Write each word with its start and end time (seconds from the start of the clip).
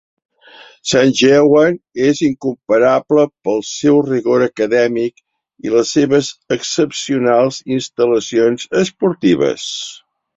Sanjeewan 0.91 1.75
és 2.05 2.21
incomparable 2.27 3.25
pel 3.49 3.61
seu 3.71 3.99
rigor 4.07 4.45
acadèmic 4.45 5.21
i 5.67 5.73
les 5.75 5.91
seves 5.97 6.31
excepcionals 6.57 7.61
instal·lacions 7.77 8.67
esportives. 8.81 9.67